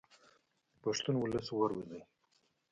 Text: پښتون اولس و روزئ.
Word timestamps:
پښتون 0.81 1.15
اولس 1.19 1.47
و 1.51 1.67
روزئ. 1.71 2.01